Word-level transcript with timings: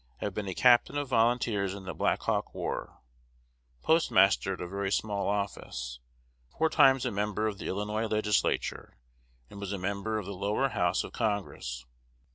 Have 0.17 0.33
been 0.33 0.47
a 0.47 0.55
captain 0.55 0.97
of 0.97 1.09
volunteers 1.09 1.75
in 1.75 1.83
the 1.85 1.93
Black 1.93 2.23
Hawk 2.23 2.55
War. 2.55 2.97
Postmaster 3.83 4.53
at 4.55 4.59
a 4.59 4.67
very 4.67 4.91
small 4.91 5.27
office. 5.27 5.99
Four 6.57 6.71
times 6.71 7.05
a 7.05 7.11
member 7.11 7.45
of 7.45 7.59
the 7.59 7.67
Illinois 7.67 8.07
Legislature, 8.07 8.97
and 9.51 9.59
was 9.59 9.71
a 9.71 9.77
member 9.77 10.17
of 10.17 10.25
the 10.25 10.33
Lower 10.33 10.69
House 10.69 11.03
of 11.03 11.13
Congress." 11.13 11.85